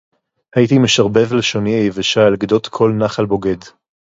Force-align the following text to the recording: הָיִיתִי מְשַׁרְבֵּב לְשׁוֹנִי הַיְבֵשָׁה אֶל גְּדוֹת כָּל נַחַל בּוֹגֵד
הָיִיתִי 0.55 0.77
מְשַׁרְבֵּב 0.79 1.33
לְשׁוֹנִי 1.33 1.73
הַיְבֵשָׁה 1.73 2.27
אֶל 2.27 2.35
גְּדוֹת 2.35 2.67
כָּל 2.67 2.91
נַחַל 2.99 3.25
בּוֹגֵד 3.25 3.59